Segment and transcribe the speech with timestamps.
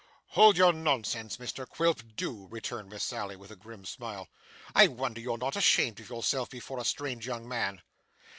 [0.29, 4.27] 'Hold your nonsense, Mr Quilp, do,' returned Miss Sally, with a grim smile.
[4.73, 7.83] 'I wonder you're not ashamed of yourself before a strange young man.